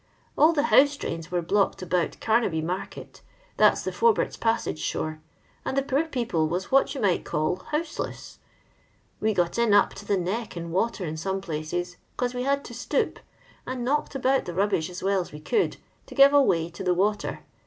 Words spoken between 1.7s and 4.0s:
about Gamaby market— that 's the